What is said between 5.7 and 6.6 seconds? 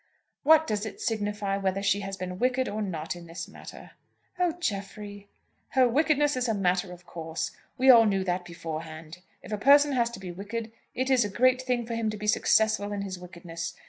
wickedness is a